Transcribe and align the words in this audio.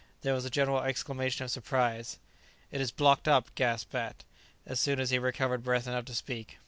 There 0.23 0.33
was 0.33 0.45
a 0.45 0.49
general 0.49 0.81
exclamation 0.81 1.45
of 1.45 1.51
surprise. 1.51 2.17
"It 2.71 2.81
is 2.81 2.89
blocked 2.89 3.27
up," 3.27 3.53
gasped 3.53 3.91
Bat, 3.91 4.23
as 4.65 4.79
soon 4.79 4.99
as 4.99 5.11
he 5.11 5.17
had 5.17 5.23
recovered 5.23 5.61
breath 5.63 5.85
enough 5.85 6.05
to 6.05 6.15
speak. 6.15 6.57